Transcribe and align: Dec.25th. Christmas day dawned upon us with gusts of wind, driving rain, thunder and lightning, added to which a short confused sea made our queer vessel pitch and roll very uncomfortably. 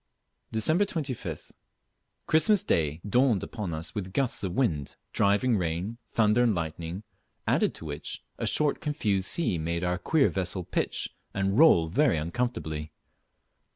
Dec.25th. 0.51 1.51
Christmas 2.25 2.63
day 2.63 3.01
dawned 3.07 3.43
upon 3.43 3.71
us 3.71 3.93
with 3.93 4.13
gusts 4.13 4.43
of 4.43 4.53
wind, 4.55 4.95
driving 5.13 5.57
rain, 5.59 5.99
thunder 6.07 6.41
and 6.41 6.55
lightning, 6.55 7.03
added 7.45 7.75
to 7.75 7.85
which 7.85 8.23
a 8.39 8.47
short 8.47 8.81
confused 8.81 9.27
sea 9.27 9.59
made 9.59 9.83
our 9.83 9.99
queer 9.99 10.29
vessel 10.29 10.63
pitch 10.63 11.13
and 11.35 11.59
roll 11.59 11.87
very 11.87 12.17
uncomfortably. 12.17 12.91